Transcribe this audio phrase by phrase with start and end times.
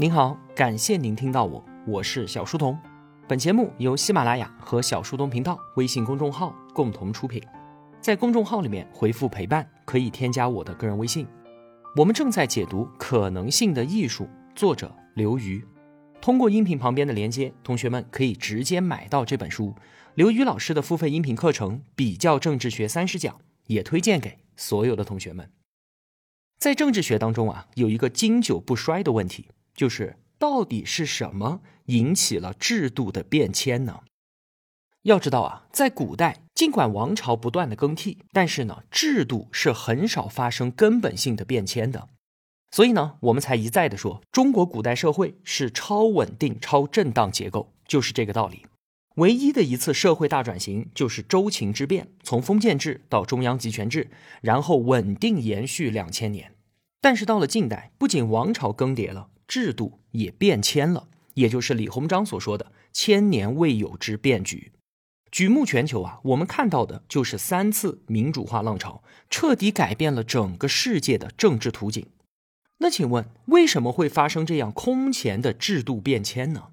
[0.00, 2.78] 您好，感谢您听到我，我是小书童。
[3.26, 7.42] 本节目由喜马拉雅和小书童频道微信公众号共同出品。
[8.00, 11.26] 在公众号里面回复“陪伴”，可以添加我的个人微信。
[11.96, 14.22] 我们正在解读《可能性的艺术》，
[14.54, 15.66] 作者刘瑜。
[16.20, 19.74] 通过音频旁边的连接，同学们可以直接买到这本书。
[20.14, 23.34] 刘瑜老师的付费音频课程《比较政治学三十讲》
[23.66, 25.50] 也推荐给所有的同学们。
[26.56, 29.48] 在政治学当中啊，有一个经久不衰的问题。
[29.78, 34.00] 就是到底是什么引起了制度的变迁呢？
[35.02, 42.08] 要知道啊，在古代，尽管王朝不断的更替，但是呢，制度是很少发生根本性的变迁的。
[42.72, 48.66] 所以呢，我们才一再的说，中国古代社会是超稳定、超震荡结构，就是这个道理。
[49.14, 54.10] 唯一的一次社会大转型就是周秦之变，从封建制到中央集权制，
[54.42, 56.52] 然后稳定延续两千年。
[57.00, 59.28] 但是到了近代，不仅王朝更迭了。
[59.48, 64.70] 制度也变迁了，也就是李鸿章所说的“千年未有之变局”。
[65.32, 72.06] 举目全球啊，我们看到的就是三次民主化浪潮，彻底改变了整个世界的政治图景。
[72.78, 76.68] 那请问，为什么会发生这样空前的制度变迁呢？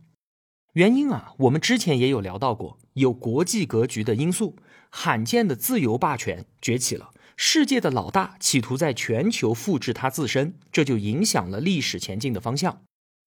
[0.74, 4.56] 原因啊，我们之前也有聊到过，有国际格局的因素，
[4.90, 7.12] 罕见的自由霸权崛起了。
[7.38, 12.82] 世界的老大企图在全球复制他自身，这就影响了历史前进的方向。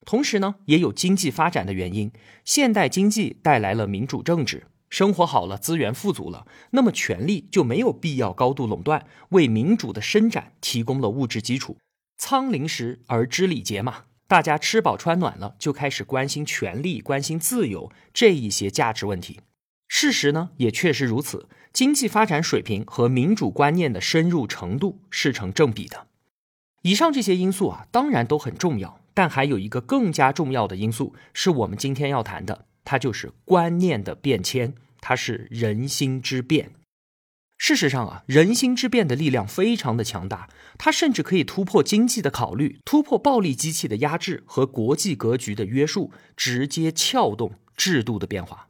[0.06, 2.10] 同时呢，也有经济发展的原因，
[2.44, 11.76] 现代经济带来了民主政治，生活好了，资源富足了，那么权力就没有必要高度垄断，为民主的伸展提供了物质基础。
[12.16, 19.40] 仓廪实而知礼节嘛，大家吃饱穿暖了，就开始关心权力、关心自由这一些价值问题。
[19.88, 21.48] 事实呢，也确实如此。
[21.72, 26.06] 经济发展水平和民主观念的深入程度是成正比的。
[26.82, 36.70] 以上这些因素啊，当然都很重要，但还有一个更加重要的因素是我们今天要谈的，它就是观念的变迁，它是人心之变。
[37.56, 48.67] 事实上啊，人心之变的力量非常的强大，它甚至可以突破经济的考虑，突破暴力机器的压制和国际格局的约束，直接撬动制度的变化。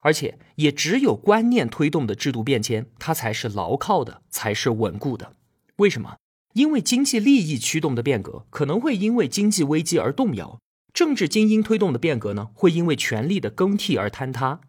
[0.00, 5.34] 而且也只有观念推动的制度变迁，它才是牢靠的，才是稳固的。
[5.76, 6.16] 为什么？
[6.54, 10.58] 因为经济利益驱动的变革可能会因为经济危机而动摇；
[10.92, 14.60] 政治精英推动的变革呢，会因为权力的更替而坍塌；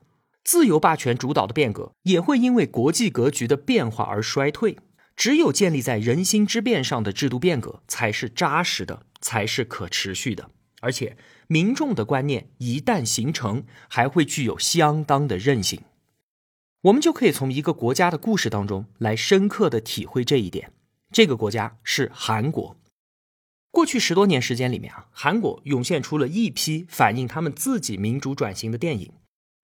[0.43, 4.77] 自由霸权主导的变革也会因为国际格局的变化而衰退。
[5.15, 10.49] 只有建立在人心之变上的制度变革，才是扎实的，才是可持续的。
[10.81, 11.17] 而且，
[11.51, 15.81] 民众的观念一旦形成，还会具有相当的韧性。
[16.81, 20.71] 我们就可以从一个国家的故事当中来深刻的体会这一点。
[21.11, 22.77] 这个国家是韩国。
[23.71, 29.11] 过去十多年时间里面啊，韩国涌现出了一批反映他们自己民主转型的电影，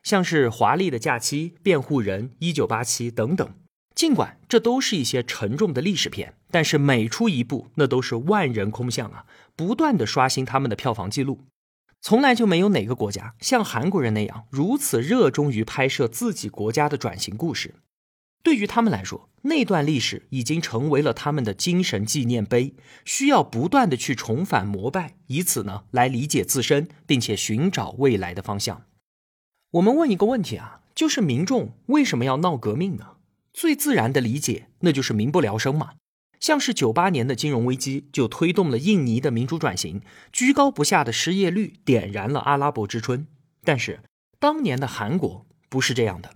[0.02, 3.48] 像是《华丽的假期》《辩护人》《一九八七》等等。
[3.94, 9.26] 尽管这都是一些沉重的历史片，但是每出一部，那都是万人空巷啊，
[9.56, 11.42] 不断的刷新他们的票房记录。
[12.08, 17.74] 从来就没有哪个国家像韩国人那样如此热衷于拍摄自己国家的转型故事。
[18.44, 28.84] 对于他们来说，那段历史已经成为了他们的精神纪念碑，需要不断的去重返膜拜，以此呢来理解自身，并且寻找未来的方向。
[29.72, 33.14] 我们问一个问题啊，就是民众为什么要闹革命呢？
[33.52, 35.94] 最自然的理解，那就是民不聊生嘛。
[36.40, 40.02] 像是九八年的金融危机，就推动了印尼的民主转型，
[40.32, 43.28] 居高不下的失业率点燃了阿拉伯之春。
[43.64, 44.02] 但是
[44.40, 46.36] 当年的韩国不是这样的。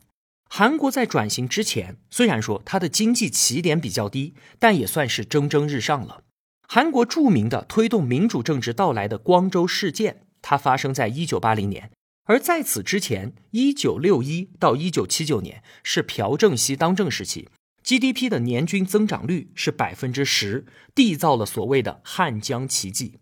[0.49, 6.23] 韩国在转型之前，虽然说它的经济起点比较低，但也算是蒸蒸日上了。
[6.67, 11.91] 韩国著名的推动民主政治到来的光州事件，它发生在一九八零年。
[12.25, 17.49] 而在此之前，一九六一到一九七九年是朴正熙当政时期
[17.89, 23.17] ，GDP 的年均增长率是百分之十，缔造了所谓的汉江奇迹。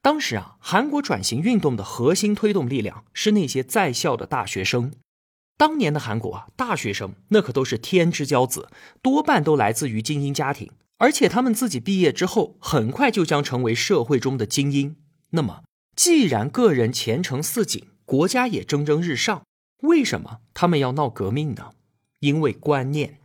[0.00, 4.94] 当时啊，韩国转型运动的核心推动力量是那些在校的大学生。
[5.58, 8.70] 当年的韩国啊，大学生那可都是天之骄子，
[9.02, 14.96] 多半都来自于精英家庭，而且他们自己毕业之后，很快就将成为社会中的精英。
[15.32, 19.44] 那么，既然个人前程似锦，国家也蒸蒸日上，
[19.82, 21.72] 为什么他们要闹革命呢？
[22.20, 23.18] 因为观念，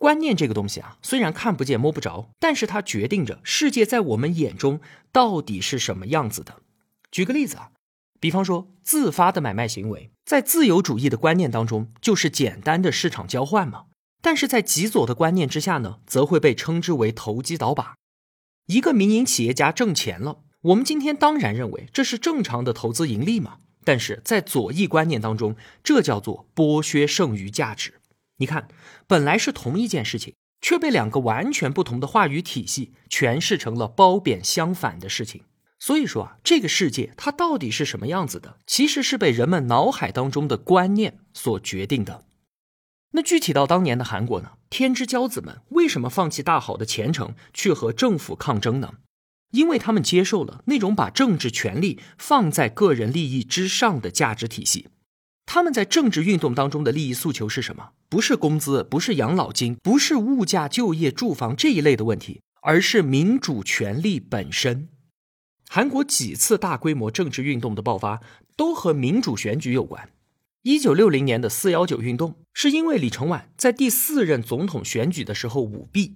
[0.00, 4.80] 观念这个东西啊，虽然看不见摸不着，但是它决定着世界在我们眼中
[5.12, 6.62] 到底是什么样子的。
[7.10, 7.72] 举个例子啊，
[8.18, 13.84] 比方说自发的买卖行为，在自由主义的观念当中就是简单的市场交换嘛，
[14.22, 17.96] 但是在极左的观念之下呢，则会被称之为投机倒把。
[18.68, 20.38] 一个民营企业家挣钱了。
[20.62, 27.99] 我们今天当然认为这是正常的投资盈利嘛，但是在左翼观念当中，这叫做剥削剩余价值。
[28.40, 28.68] 你看，
[29.06, 35.42] 本来是同一件事情，却被两个完全不同的话语体系诠释成了褒贬相反的事情。
[35.78, 42.24] 所以说啊，这个世界它到底是什么样子的，其实是被人们脑海当中的观念所决定的。
[43.12, 44.52] 那具体到当年的韩国呢？
[44.70, 48.94] 天之骄子们为什么放弃大好的前程去和政府抗争呢？
[49.50, 54.88] 因为他们接受了那种把政治权力放在个人利益之上的价值体系。
[55.52, 57.90] 他们在政治运动当中的利益诉求是什么？
[58.08, 64.88] 不是工资，不是养老金，不是物价、就业、住房这一类的问题，而是民主权利本身。
[65.68, 68.20] 韩国几次大规模政治运动的爆发
[68.54, 70.10] 都和民主选举有关。
[70.62, 76.14] 一九六零年的四幺九运动是因为李承晚在第四任总统选举的时候舞弊。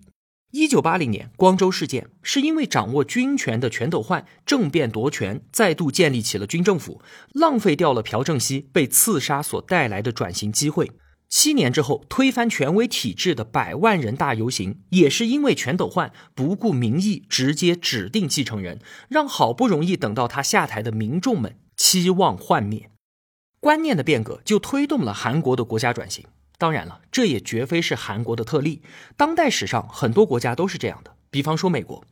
[0.56, 7.02] 一九八零年光州事件是因为掌握军权的全斗焕政变夺权，再度建立起了军政府，
[7.32, 10.92] 浪费掉了朴正熙被刺杀所带来的转型机会。
[11.28, 18.78] 七年之后推翻权威体制的百万人大游行，也是因为全斗焕不顾民意，直接指定继承人，
[19.08, 22.88] 让好不容易等到他下台的民众们期望幻灭。
[23.58, 26.24] 观念的变革就推动了韩国的国家转型。
[26.64, 28.80] 当然了，这也绝非是韩国的特例，
[29.18, 31.14] 当代史上很多国家都是这样的。
[31.30, 32.02] 比方说美国，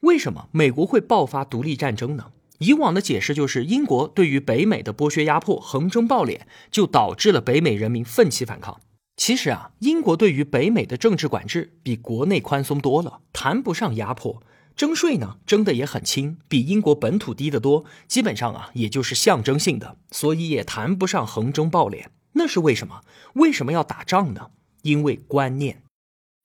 [0.00, 2.32] 为什么美国会爆发独立战争呢？
[2.58, 6.40] 以往的解释就是英国对于北美的剥削压迫、横征暴敛，
[6.72, 8.80] 就导致了北美人民奋起反抗。
[9.16, 14.42] 其实啊，英国对于北美的政治管制比国内宽松多了，谈不上压迫。
[14.74, 22.06] 征税呢，征的也很轻，比英国本土低得多，基本上啊，也就是象征性的，所以也谈不上横征暴敛。
[22.32, 23.02] 那是为什么？
[23.34, 24.50] 为什么要打仗呢？
[24.82, 25.82] 因为观念。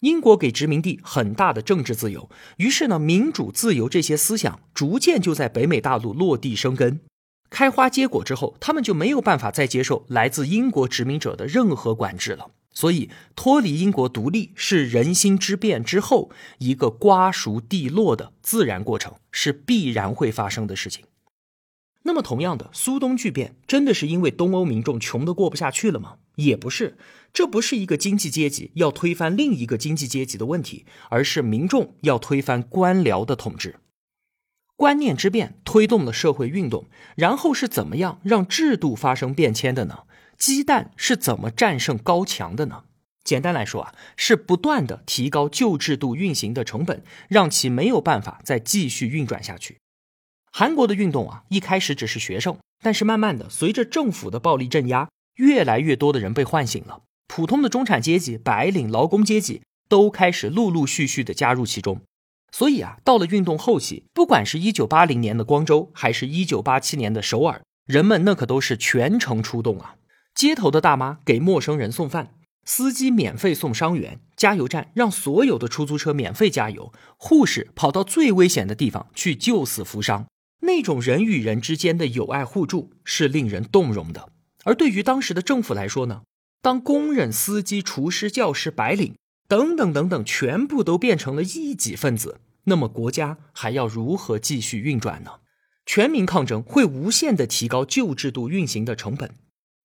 [0.01, 6.99] 英国给殖民地很大的政治自由，于是呢，民主自由这些思想逐渐就在北美大陆落地生根、
[7.49, 12.51] 开花结果之后，他们就没有办法再接受来自英国殖民者的任何管制了。
[12.71, 16.29] 所以，脱离英国独立是人心之变之后
[16.59, 21.05] 一个瓜熟蒂落的自然过程，是必然会发生的事情。
[22.07, 26.19] 那么，同样的，苏东剧变真的是因为东欧民众穷得过不下去了吗？
[26.35, 26.97] 也不是，
[27.33, 33.75] 这不是一个经济阶级要推翻另一个经济阶级的问题，而是民众要推翻官僚的统治。
[34.77, 36.85] 观念之变推动了社会运动，
[37.17, 40.03] 然后是怎么样让制度发生变迁的呢？
[40.37, 42.85] 鸡蛋是怎么战胜高墙的呢？
[43.25, 49.79] 简单来说啊，是不断的提高旧制度运行的成本，让其没有办法再继续运转下去。
[50.59, 57.03] 韩国的运动啊，一开始只是学生，但是慢慢的，随着政府的暴力镇压，越来越多的人被唤醒了。
[57.27, 62.01] 普通的中产阶级、白领、劳工阶级都开始陆陆续续的加入其中。
[62.51, 69.97] 所以啊，到了运动后期，不管是一九八零年的光州，还是一九八七年的首尔，人们那可都是全城出动啊。
[70.33, 72.33] 街头的大妈给陌生人送饭，
[72.65, 80.25] 司机免费送伤员，加油站让所有的出租车免费加油，护士跑到最危险的地方去救死扶伤。
[80.61, 84.31] 那种人与人之间的友爱互助是令人动容的，
[84.63, 86.23] 而对于当时的政府来说呢，
[86.61, 89.15] 当工人、司机、厨师、教师、白领
[89.47, 95.31] 等等等等全部都变成了异己分子，那么国家还要如何继续运转呢？
[95.85, 99.35] 全民抗争会无限的提高旧制度运行的成本，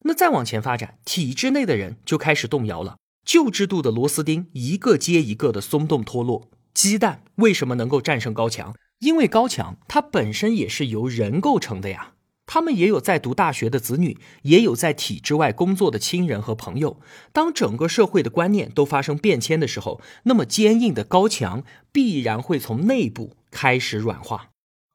[0.04, 6.50] 那再往前发展，体制内的人就开始动摇了，旧制度的螺丝钉一个接一个的松动脱落。
[6.74, 8.74] 鸡蛋为什么能够战胜高墙？
[9.02, 12.12] 因为高墙它本身也是由人构成的呀，
[12.46, 17.00] 他们也有在读大学的子女，也有在体制外工作的亲人和朋友。
[17.32, 24.50] 当整个社会的观念都发生变迁的时候，那么坚硬的高墙必然会从内部开始软化。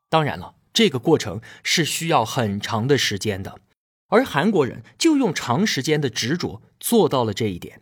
[0.09, 3.59] 当然了，这个过程是需要很长的时间的，
[4.07, 7.81] 而韩国人就用长时间的执着做到了这一点。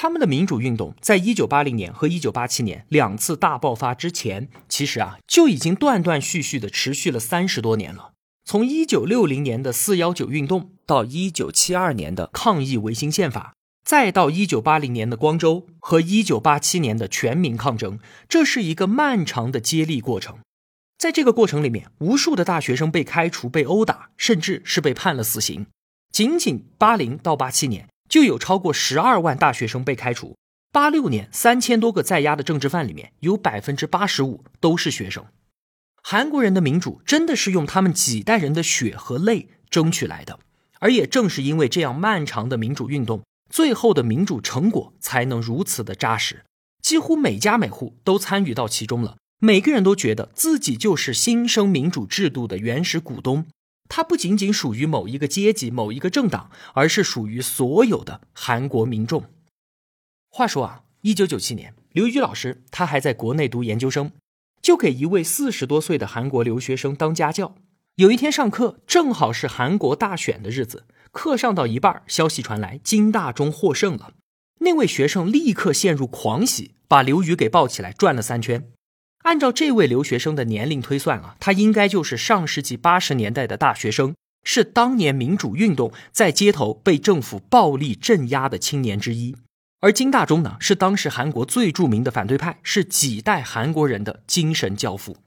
[0.00, 8.12] 他们的民主运动在一九八零年和一九八七年两次大爆发之前，其实啊就已经断断续续的持续了三十多年了。
[8.44, 20.38] 从一九六零年的四幺九运动到一九七二年的抗议维新宪法，再到一九八零年的光州和一九八七年的全民抗争，这是一个漫长的接力过程。
[20.96, 25.66] 在这个过程里面，无数的大学生被开除、被殴打，甚至是被判了死刑。
[26.12, 27.88] 仅仅八零到八七年。
[28.08, 30.36] 就有超过十二万大学生被开除。
[30.72, 35.24] 八六年三千多个在押的政治犯里面，有百分之八十五都是学生。
[36.02, 40.38] 韩国人的民主真的是用他们几代人的血和泪争取来的，
[40.78, 46.44] 而也正是因为这样漫长的民主运动，最后的民主成果才能如此的扎实，
[46.82, 53.46] 几乎每家每户都参与到其中了，每个人都觉得自己就是新生民主制度的原始股东，
[53.88, 59.24] 他不仅仅属于某一个阶级、某一个政党，而是属于所有的韩国民众。
[60.30, 64.12] 话说啊，一九九七年，刘瑜老师他还在国内读研究生，
[64.60, 67.54] 就给一位四十多岁的韩国留学生当家教。
[67.96, 74.12] 有一天上课，正好是韩国大选的日子，课上到一半，消息传来金大中获胜了，
[74.60, 78.70] 那位学生立刻陷入狂喜，把刘瑜给抱起来转了三圈。
[79.28, 89.36] 按照这位留学生的年龄推算啊，他应该就是上世纪八十年代的大学生，是当年民主运动在街头被政府暴力镇压的青年之一。
[89.80, 95.18] 而金大中呢，是当时韩国最著名的反对派，是几代韩国人的精神教父。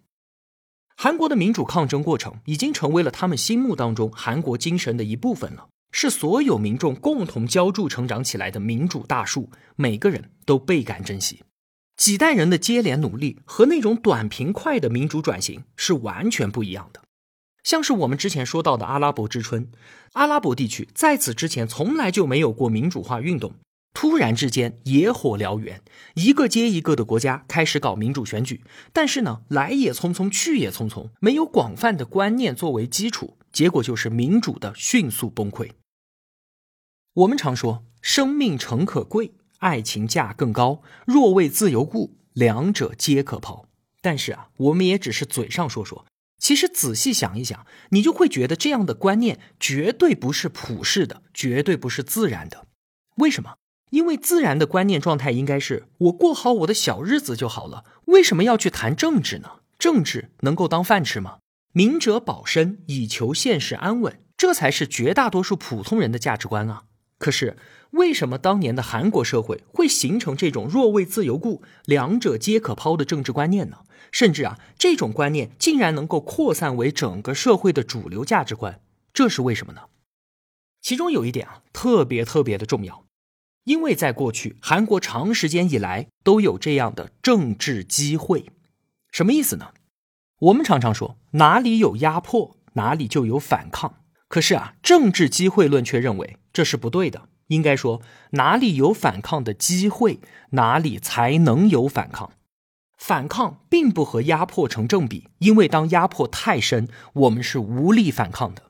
[0.97, 11.43] 韩国的民主抗争过程已经成为了他们心目当中韩国精神的一部分了，是所有民众共同浇筑成长起来的民主大树，每个人都倍感珍惜。
[12.01, 17.03] 几代人的接连努力和那种短平快的民主转型是完全不一样的。
[17.63, 19.69] 像是我们之前说到的阿拉伯之春，
[20.13, 23.53] 阿拉伯地区在此之前从来就没有过民主化运动，
[23.93, 25.79] 突然之间野火燎原，
[26.15, 35.69] 一个接一个的国家开始搞民主选举，但是呢，来也匆匆，去也匆匆，没有广泛的观念作为基础，结果就是民主的迅速崩溃。
[37.13, 39.33] 我们常说，生命诚可贵。
[39.61, 43.65] 爱情价更高，若为自由故，两者皆可抛。
[44.01, 46.05] 但是啊，我们也只是嘴上说说，
[46.39, 52.65] 其实仔细想一想，你就会觉得这样的观念绝对不是普世的，绝对不是自然的。
[53.17, 53.55] 为什么？
[53.91, 57.83] 因为自然的观念状态应该是我过好我的小日子就好了。
[58.05, 59.59] 为什么要去谈政治呢？
[59.77, 61.37] 政治能够当饭吃吗？
[61.73, 66.85] 明哲保身，以求现实安稳，这才是绝大多数普通人的价值观啊。
[67.21, 67.55] 可是。
[67.91, 73.79] 为什么当年的韩国社会会形成这种若为自由故，两者皆可抛的政治观念呢？
[74.13, 78.79] 甚至啊，这种观念竟然能够扩散为整个社会的主流价值观，
[79.13, 79.81] 这是为什么呢？
[80.81, 83.03] 其中有一点啊，特别特别的重要，
[83.65, 88.45] 因为在过去韩国长时间以来都有这样的政治机会，
[89.11, 89.73] 什么意思呢？
[90.39, 94.00] 我们常常说哪里有压迫，哪里就有反抗，
[94.31, 97.23] 可是啊，政治机会论却认为这是不对的。
[97.47, 100.21] 应该说，哪里有反抗的机会，
[100.51, 102.31] 哪里才能有反抗。
[102.97, 108.63] 反抗并不和压迫成正比，因为当压迫太深，我们是无力反抗的。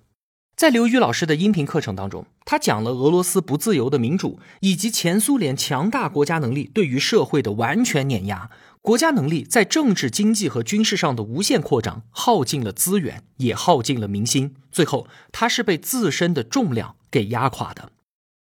[0.56, 8.50] 在刘宇老师的音频课程当中，他讲了俄罗斯不自由的民主，以及前苏联强大国家能力对于社会的完全碾压，
[8.82, 14.56] 国家能力在政治、经济和军事上的无限扩张，耗尽了资源，也耗尽了民心。
[14.72, 17.92] 最后，他是被自身的重量给压垮的。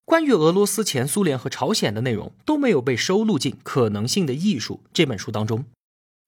[0.05, 5.65] 关于俄罗斯、前苏联和朝鲜的内容都没有被收录进《可能性的艺术》这本书当中。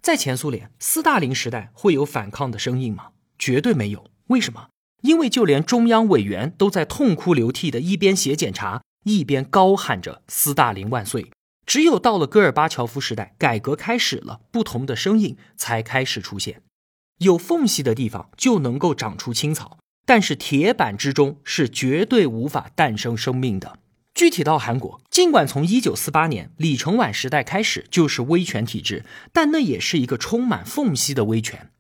[0.03, 3.09] 在前苏联，斯大林时代会有反抗的声音吗？
[3.39, 4.07] 绝对没有。
[4.29, 4.69] 为什么？
[5.03, 11.31] 因为就连中央委员都在痛哭流涕的一边写检查，一边高喊着“斯大林万岁”。
[11.71, 16.63] 只有到了戈尔巴乔夫时代，改革开始了，不同的声音才开始出现。
[17.19, 19.79] 有缝隙的地方就能够长出青草。
[20.05, 23.79] 但是铁板之中是绝对无法诞生生命的。
[24.15, 31.71] 具体到韩国，尽管从一九四八年李承晚时代开始就是威权体制，但那也是一个充满缝隙的威权。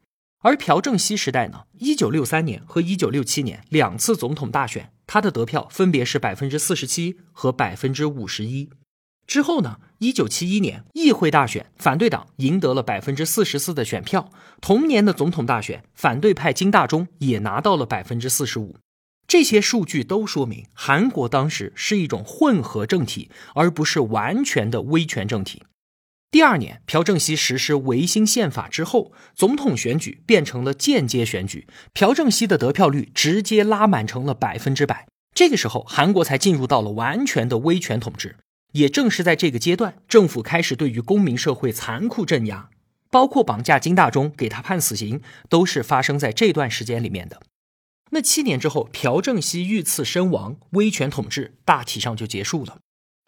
[0.44, 8.70] 而朴正熙时代呢，一九六三年和一九六七年两次总统大选，他的得票分别是百分之四十七和百分之五十一。
[9.30, 9.78] 之后呢？
[9.98, 14.28] 一九七一年议会大选，反对党赢得了百分之四十四的选票。
[14.60, 18.74] 同年的总统大选，反对派金大中也拿到了百分之四十五。
[19.28, 25.62] 这些数据都说明，韩国当时是一种混合政体，而不是完全的威权政体。
[26.32, 35.06] 第二年，朴正熙实施维新宪法之后，总统选举变成了间接选举，朴正熙的得票率直接拉满成了百分之百。
[35.32, 38.34] 这个时候，韩国才进入到了完全的威权统治。
[38.72, 42.70] 也正是在这个阶段，政府开始对于公民社会残酷镇压，
[43.10, 47.42] 包括绑架金大中，给他判死刑，都是发生在这段时间里面的。
[48.12, 52.78] 那七年之后，朴正熙遇刺身亡，威权统治大体上就结束了。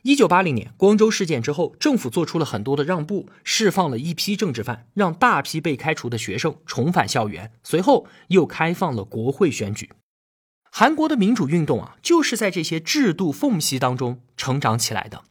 [0.03, 9.91] 一九八零年光州事件之后，政府做出了很多的让步，释放了一批政治犯，让大批被开除的学生重返校园，随后又开放了国会选举。
[10.73, 15.23] 韩国的民主运动啊，就是在这些制度缝隙当中成长起来的。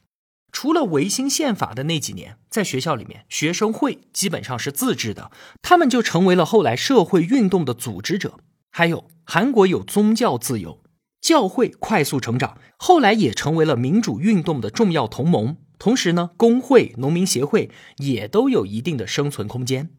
[0.52, 5.32] 除了维新宪法的那几年，在学校里面，学生会基本上是自治的，
[5.62, 8.38] 他们就成为了后来社会运动的组织者。
[8.70, 10.82] 还有，韩国有宗教自由，
[11.20, 15.56] 教会快速成长，后来也成为了民主运动的重要同盟。
[15.78, 19.90] 同时呢，工会、农民协会也都有一定的生存空间。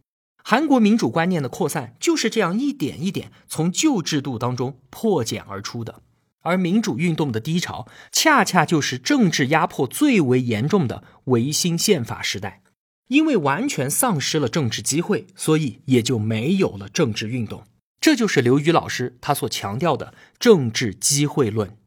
[0.43, 6.01] 韩国民主观念的扩散就是这样一点一点从旧制度当中破茧而出的。
[6.43, 12.61] 而民主运动的低潮，恰恰就是政治压迫最为严重的维新宪法时代。
[13.09, 17.65] 因为完全丧失了政治机会，所以也就没有了政治运动。
[17.99, 21.77] 这就是刘宇老师他所强调的政治机会论。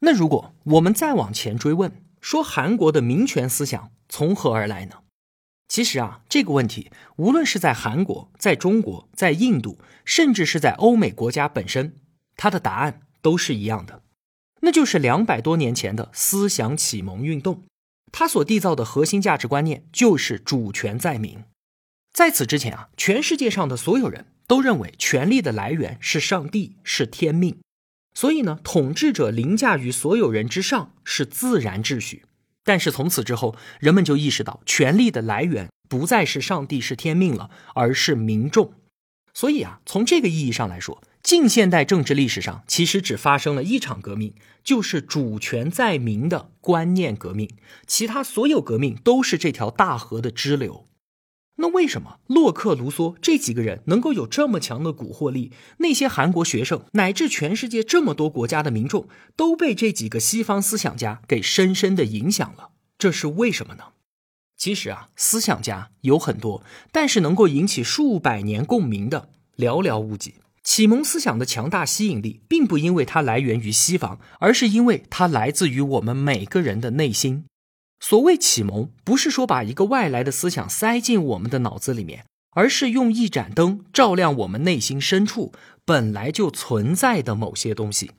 [0.00, 4.96] 那如果我们再往前追问，说韩国的民权思想从何而来呢？
[5.66, 11.96] 其实啊，这个问题无论是在韩国、在中国、在印度，甚至是在欧美国家本身，
[12.36, 14.00] 它的答案都是一样的，
[14.62, 17.64] 那就是两百多年前的思想启蒙运动。
[18.10, 21.44] 它所缔造的核心价值观念就是主权在民。
[22.10, 27.58] 在此之前啊，全世界上的所有人都认为权力的来源是上帝，是天命。
[28.14, 32.24] 所以呢，统治者凌驾于所有人之上是自然秩序。
[32.64, 38.72] 但是从此之后，人们就意识到，权力的来源不再是上帝是天命了，而是民众。
[39.38, 47.48] 所以啊，从这个意义上来说，近现代政治历史上其实只发生了一场革命，就是主权在民的观念革命。
[47.86, 50.88] 其他所有革命都是这条大河的支流。
[51.58, 55.52] 那为什么洛克、卢梭这几个人能够有这么强的蛊惑力？
[55.76, 62.70] 那些韩国学生乃至全世界这么多国家的民众都被这几个西方思想家给深深的影响了。
[62.98, 63.84] 这是为什么呢？
[64.58, 66.62] 其实啊，思想家有很多，
[66.92, 70.34] 但是能够引起数百年共鸣的寥寥无几。
[70.64, 77.46] 启蒙思想的强大吸引力，并不因为它来源于西方，而是因为它来自于我们每个人的内心。
[78.00, 85.52] 所谓启蒙，不是说把一个外来的思想塞进我们的脑子里面，而是用一盏灯照亮我们内心深处
[85.84, 88.10] 本来就存在的某些东西。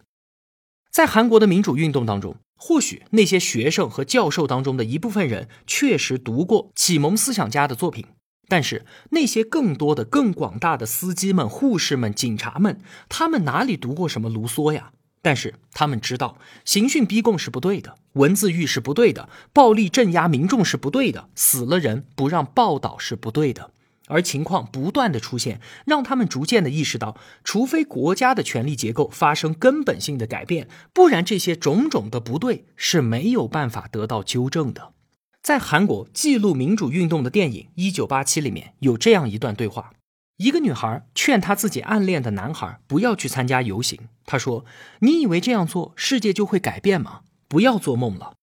[0.89, 8.05] 在韩国的民主运动当中，或许那些学生和教授当中的一部分人确实读过启蒙思想家的作品，
[8.49, 14.91] 但是那些更多的、更广大的司机们、护士们、警察们，他们哪里读过什么卢梭呀？
[15.21, 23.71] 但是他们知道，刑讯逼供是不对的，文字狱是不对的，暴力镇压民众是不对的，死了人不让报道是不对的。
[24.09, 34.93] 而情况不断的出现，让他们逐渐的意识到，除非国家的权力结构发生根本性的改变，不然这些种种的不对是没有办法得到纠正的。
[35.41, 39.93] 在韩国记录民主运动的电影《一九八七》里面有这样一段对话。
[40.35, 43.99] 一个女孩劝她自己暗恋的男孩不要去参加游行。
[44.25, 44.65] 她说
[44.99, 47.21] ：“你以为这样做世界就会改变吗？
[47.47, 48.35] 不要做梦了。”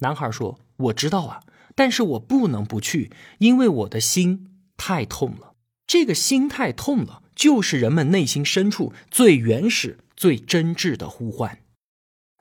[0.00, 1.40] 男孩说：“我知道啊，
[1.74, 5.54] 但是我不能不去，因为我的心太痛了。
[5.86, 11.58] 这个心太痛了，就是人们内心深处最原始、最真挚的呼唤。”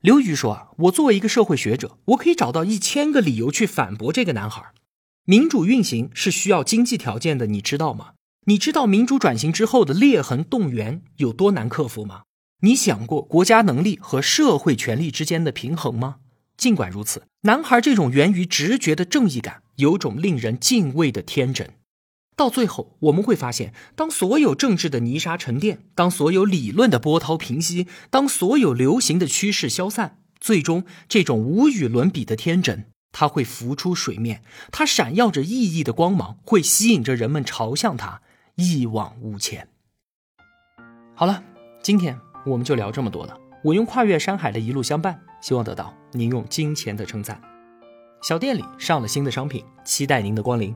[0.02, 4.74] 刘瑜说：“啊，我作为一个社会学者，我可以找到一千个理由去反驳这个男孩。
[5.26, 8.14] 民主运行是需要经济条件的，你知道吗？”
[8.46, 12.24] 你知道民主转型之后的裂痕动员有多难克服吗？
[12.60, 16.18] 你想过国家能力和社会权力之间的平衡吗？
[16.58, 21.74] 尽管如此，男孩这种源于直觉的正义感，有种令人敬畏的天真。
[22.36, 32.86] 到最后，我们会发现，当所有政治的泥沙沉淀，当所有理论的波涛平息，当所有流行的趋势消散，最终这种无与伦比的天真。
[33.12, 34.42] 它会浮出水面，
[34.72, 38.22] 它闪耀着熠熠的光芒，会吸引着人们朝向它。
[38.56, 39.68] 一往无前。
[41.16, 41.44] 好了，
[41.82, 43.38] 今天我们就聊这么多了。
[43.64, 47.40] 我用跨越山海的一路相伴，希望得到您用金钱的称赞。
[48.22, 50.76] 小店里上了新的商品，期待您的光临。